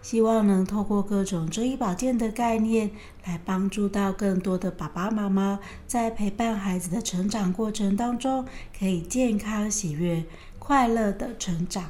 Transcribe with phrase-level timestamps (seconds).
[0.00, 2.90] 希望能透过各种中医保健的概念，
[3.24, 8.44] 来帮助到更多的爸爸妈妈，在陪伴孩子的成长过程当中，
[8.78, 10.24] 可以健康、喜悦、
[10.58, 11.84] 快乐的成长。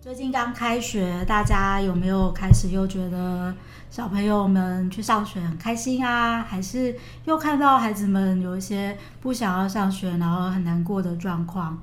[0.00, 3.52] 最近刚开学，大家有没有开始又觉得
[3.90, 6.42] 小朋友们去上学很开心啊？
[6.42, 11.82] 还是又看到孩子们有一些不想要上学，然后很难过的状况？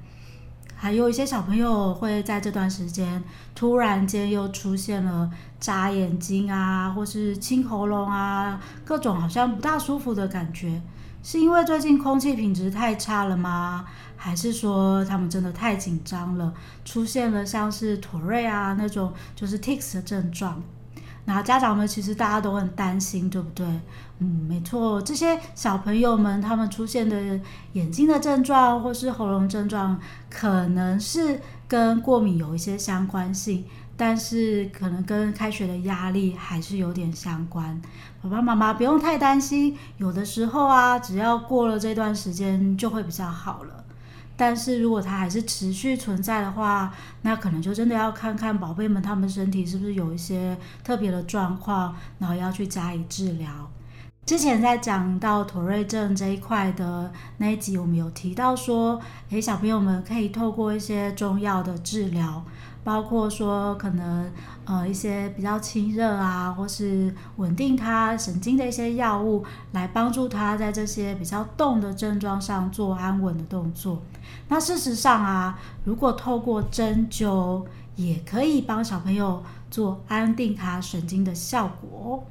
[0.84, 3.24] 还有一些小朋友会在这段时间
[3.56, 10.82] 突然间又出现了眨眼睛啊，或是清喉咙啊，各种好像不大舒服的感觉，
[11.24, 13.86] 是因为最近空气品质太差了吗？
[14.18, 16.54] 还是说他们真的太紧张了，
[16.84, 20.62] 出现了像是妥瑞啊那种就是 tics 的症状？
[21.26, 23.66] 那家长们其实大家都很担心，对不对？
[24.20, 27.40] 嗯，没错，这些小朋友们他们出现的
[27.74, 37.82] 眼睛的症状或是喉咙症状，可能是跟过敏有一些相关性，但是可能跟开学的压力还是有点相关。
[38.22, 43.83] 爸爸妈妈不用太担心，有的时候啊，只要过了这段时间就会比较好了。
[44.36, 53.48] 但是如果它还是持续存在的话，那可能就真的要看看宝贝们他们身体是不是有一些特别的状况，然后要去加以治疗。
[54.26, 62.44] 之前在讲到妥瑞症这一块的那一集，我们有提到说，诶，小朋友们可以透过一些中药的治疗。
[62.84, 64.32] 包括说可能
[64.66, 74.02] 呃一些比较清热啊，或是稳定他神经的一些药物，来帮助他在这些比较动的症状上做安稳的动作。
[74.50, 77.64] 那事实上啊，如果透过针灸，
[77.96, 82.24] 也可以帮小朋友做安定他神经的效果。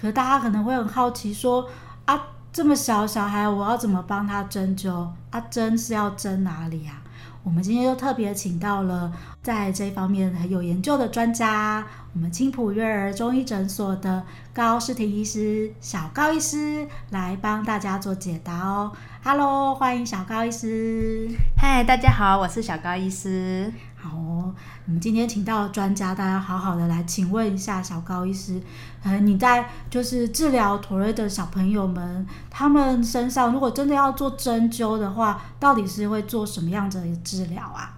[0.00, 1.66] 可大家可能会很好奇说
[2.04, 2.20] 啊，
[2.52, 5.08] 这么小小孩，我要怎么帮他针灸？
[5.30, 7.00] 啊，针是要针哪里啊？
[7.44, 9.12] 我们今天又特别请到了
[9.42, 14.24] 在这方面很有研究的专家，我们青浦悦儿中医诊所的
[14.54, 18.90] 高诗婷医师，小高医师来帮大家做解答哦。
[19.22, 21.28] Hello，欢迎小高医师。
[21.54, 23.70] 嗨，大家好，我是小高医师。
[24.04, 24.54] 哦，
[24.86, 28.60] 我们今天请到专家，大家好好的来请问一下小高医师，
[29.02, 37.96] 呃，你在就是治疗妥瑞的小朋友们，他们身上如果真的要做针灸的话，到底是会做什么样的治疗啊？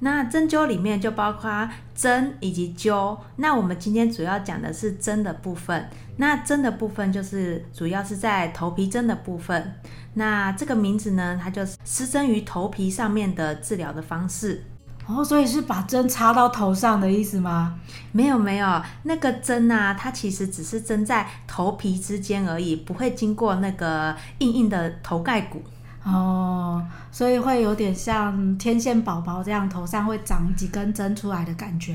[0.00, 3.16] 那针灸里面就包括针以及灸。
[3.36, 5.88] 那我们今天主要讲的是针的部分。
[6.18, 9.74] 那针的部分就是主要是在头皮针的部分。
[10.14, 14.64] 那这个名字呢，它就是施针于头皮上面的治疗的方式。
[15.06, 17.74] 哦，所以是把针插到头上的意思吗？
[18.12, 25.62] 没有没有，那个针啊，它其实只是针在头皮之间而已，不会经过那个硬硬的头盖骨。
[26.04, 26.82] 哦，
[27.12, 31.94] 所以会有点像天线宝宝这样，头上会长几根针出来的感觉。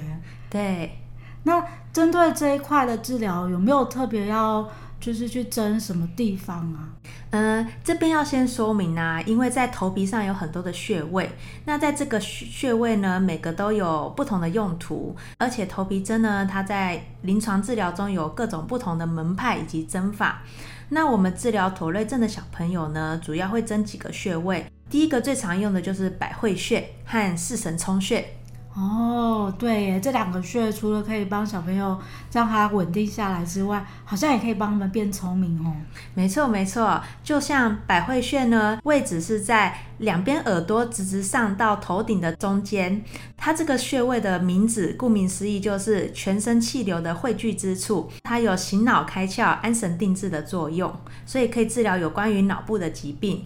[0.50, 1.00] 对，
[1.44, 4.68] 那针对这一块的治疗，有没有特别要？
[5.00, 6.90] 就是去针什么地方啊？
[7.32, 11.30] 嗯，这边要先说明啊，因为在头皮上有很多的穴位，
[11.66, 20.42] 那在这个穴位呢，每个都有不同的用途，而且头皮针呢，它在临床治疗中有各种不同的门派以及针法。
[20.90, 28.26] 那我们治疗妥瑞症的小朋友呢，主要会针几个穴位，第一个最常用的就是百会穴和四神聪穴。
[28.79, 32.00] 哦，对耶，这两个穴除了可以帮小朋友
[32.31, 35.73] 让他稳定下来之外，好像也可以帮他们变聪明哦。
[36.13, 43.03] 没错，没错，就像百会穴呢，位置是在两边耳朵直直上到头顶的中间。
[43.35, 50.89] 它这个穴位的名字，顾名思义，就是全身气流的汇聚之处，它有醒脑开窍、安神定志的作用，
[51.25, 53.44] 所以可以治疗有关于脑部的疾病。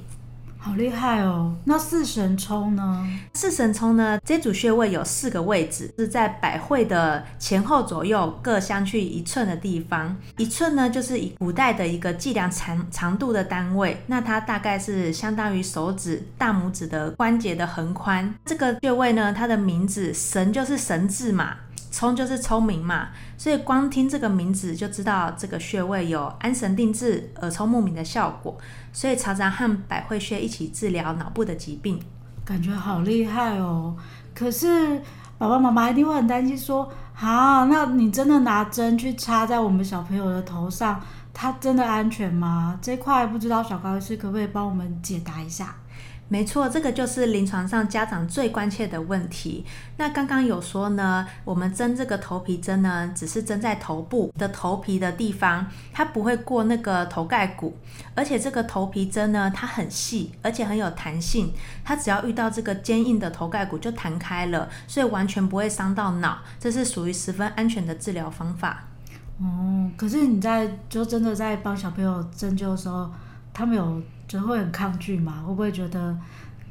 [0.65, 1.53] 好厉害哦！
[1.65, 3.05] 那四神聪呢？
[3.33, 4.17] 四神聪呢？
[4.23, 10.15] 这组穴位有四个位置，是在百会的前后左右各相距一寸的地方。
[10.37, 18.33] 一寸呢，就是以古代的一个计量长长度的单位，那它大概是相当于手指大拇指的关节的横宽。
[18.45, 21.57] 这个穴位呢，它的名字神就是神智嘛。
[21.93, 28.57] 聪就是聪明嘛，所以光听这个名字就知道这个穴位有安神定志、耳聪目明的效果，
[28.91, 32.01] 所以常常和百会穴一起治疗脑部的疾病，
[32.43, 33.95] 感觉好厉害哦。
[34.33, 34.99] 可是
[35.37, 40.99] 爸爸妈妈一定会很担心说，啊，那你真的拿针去插在我们小朋友的头上，
[41.31, 42.79] 它真的安全吗？
[42.81, 45.75] 这块不知道小高医师可不可以帮我们解答一下？
[46.29, 49.63] 没错，这个就是临床上家长最关切的问题。
[49.97, 57.77] 那刚刚有说呢，我们针这个头皮针呢，只是针在头部的头皮的地方，它不会过那个头盖骨。
[58.15, 61.53] 而且这个头皮针呢，它很细，而且很有弹性，
[61.83, 66.39] 它只要遇到这个坚硬的头盖骨就弹开了，所以完全不会伤到脑。
[66.59, 68.85] 这是属于十分安全的治疗方法。
[69.39, 73.11] 哦，可是你在就真的在帮小朋友针灸的时候，
[73.53, 74.01] 他们有
[74.33, 75.43] 就会很抗拒吗？
[75.45, 76.17] 会不会觉得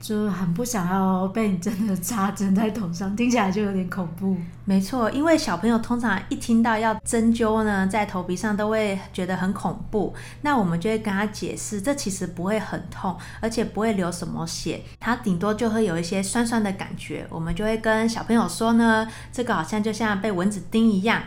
[0.01, 3.15] 就很不想要被你真的扎针在头上？
[3.15, 4.37] 听起来就有点恐怖。
[4.65, 10.13] 没错，因为小朋友通常一听到要针灸呢，在头皮上都会觉得很恐怖。
[10.41, 17.25] 那我们就会跟他解释，这其实不会很痛，而且不会流什么血，它顶多就会有一些酸酸的感觉。
[17.31, 21.23] 我们就会跟小朋友说呢，这个好像就像被蚊子叮一样。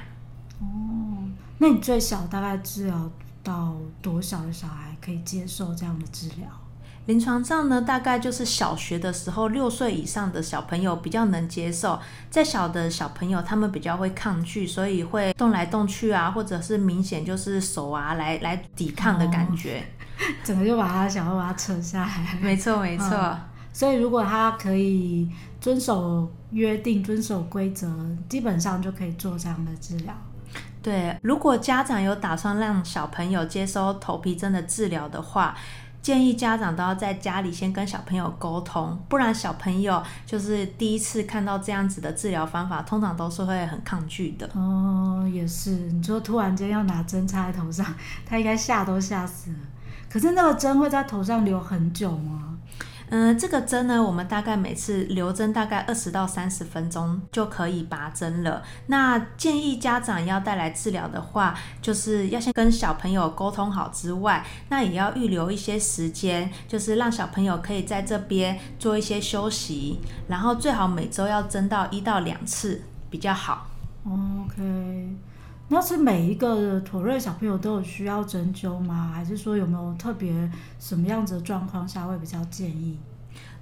[0.59, 0.65] 哦，
[1.59, 3.09] 那你最小大概治疗
[3.45, 6.47] 到多小的小孩可以接受这样的治疗？
[7.05, 11.99] 临床上呢，大概就是小学的时候，六岁以上的小朋友比较能接受。
[12.31, 19.85] 再小的小朋友，他们比较会抗拒，所以会动来动去啊，或者是明显就是手啊来来抵抗的感觉，
[20.17, 22.39] 哦、整个就把他想要把他扯下来。
[22.41, 23.39] 没错没错、嗯。
[23.71, 25.29] 所以如果他可以
[25.61, 27.87] 遵守约定、遵守规则，
[28.27, 30.15] 基本上就可以做这样的治疗。
[30.85, 35.57] 对，如果家长有打算让小朋友接收头皮针的治疗的话，
[35.99, 44.47] 建议家长都要在家里先跟小朋友沟通，不然小朋友就是第一次看到这样子的治疗方法，通常都是会很抗拒的。
[44.53, 47.83] 哦，也是，你说突然间要拿针插在头上，
[48.23, 49.57] 他应该吓都吓死了。
[50.07, 52.54] 可是那个针会在头上留很久吗？
[53.09, 58.63] 嗯、这个针呢，我们大概每次留针大概二十到三十分钟就可以拔针了。
[58.87, 73.67] 那建议家长要带来治疗的话，就是要先跟小朋友沟通好之外，那也要预留一些时间，就是让小朋友可以在这边做一些休息，然后最好每周要针到一到两次比较好。
[74.05, 75.15] OK。
[75.67, 79.11] 那是每一个妥瑞小朋友都有需要针灸吗？
[79.13, 82.97] 还是说有没有特别什么样子的状况下会比较建议？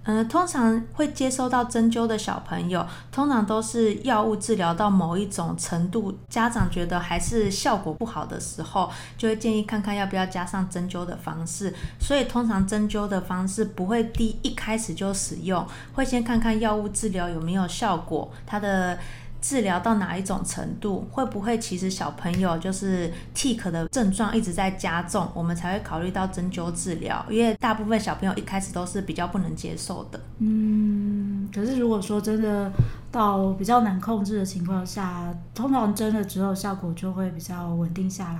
[0.03, 11.73] 呃，通常会接收到针灸的小朋友，通常都是药物治疗到某一种程度，家长觉得还是效果不好的时候，就会建议看看要不要加上针灸的方式。
[12.01, 18.99] 所以通常针灸的方式不会第一开始就使用，会先看看药物治疗有没有效果，它的。
[19.43, 27.23] 治疗到哪一种程度，会不会其实小朋友就是 tic 的症状一直在加重，我们才会考虑到针灸治疗。
[27.29, 30.19] 因为大部分小朋友一开始都是比较不能接受的。
[30.39, 32.71] 嗯，可是如果说真的
[33.11, 38.39] 到比较难控制的情况下，通常针了之后效果就会比较稳定下来。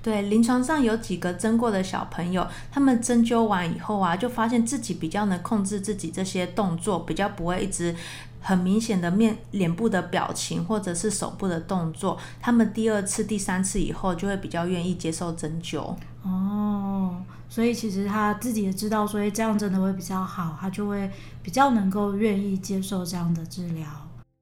[0.00, 7.92] 对，临床上有几个针过的小朋友，他们针灸完以后啊，就发现自己比较能控制自己这些动作，比较不会一直。
[8.46, 15.92] 很明显的面脸部的表情，或者是手部的动作，他们第二次、第三次以后就会比较愿意接受针灸。
[16.22, 17.16] 哦，
[17.48, 21.10] 所以其实他自己也知道，所以这样真的会比较好，他就会
[21.42, 23.84] 比较能够愿意接受这样的治疗。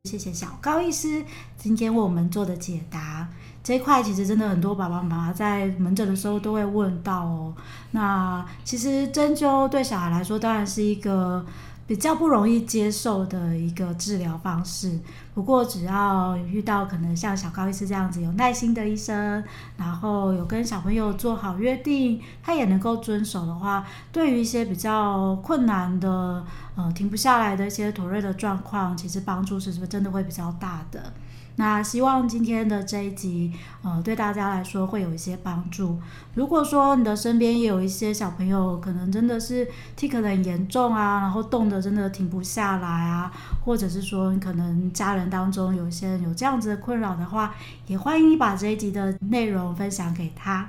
[0.05, 1.25] 谢谢小高医师
[1.57, 3.27] 今天为我们做的解答。
[3.63, 7.55] 这一块其实真的很多爸爸妈妈在门诊的时候都会问到哦。
[7.93, 11.43] 那其实针灸对小孩来说当然是一个。
[11.87, 14.99] 比较不容易接受的一个治疗方式，
[15.35, 19.45] 不过只要遇到可能像小高医师这样子有耐心的医生，
[19.77, 26.43] 然后有跟小朋友做好约定，他也能够遵守的话，对于一些比较困难的，
[26.75, 31.13] 呃，停不下来的一些妥瑞的状况，其实帮助是不是真的会比较大的？
[31.57, 35.99] 那希望今天的这一集，呃，对大家来说会有一些帮助。
[36.35, 43.33] 如果说你的身边也有一些小朋友，可能真的是 tic 很严重啊，然后动得真的停不下来啊，
[43.65, 47.55] 或者是说你可能家人当中有一些人有这样子的困扰的话，
[47.87, 50.69] 也欢迎你把这一集的内容分享给他。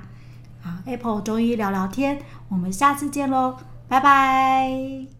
[0.62, 3.56] 好，Apple 中医聊聊天，我们下次见喽，
[3.88, 5.15] 拜拜。